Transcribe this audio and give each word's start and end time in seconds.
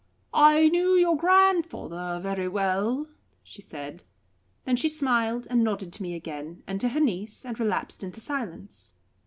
"I 0.33 0.67
knew 0.69 0.95
your 0.95 1.15
grandfather 1.15 2.19
very 2.23 2.47
well," 2.47 3.05
she 3.43 3.61
said. 3.61 4.01
Then 4.65 4.75
she 4.75 4.89
smiled 4.89 5.45
and 5.47 5.63
nodded 5.63 5.93
to 5.93 6.01
me 6.01 6.15
again, 6.15 6.63
and 6.65 6.81
to 6.81 6.89
her 6.89 6.99
niece, 6.99 7.45
and 7.45 7.59
relapsed 7.59 8.03
into 8.03 8.19
silence. 8.19 8.93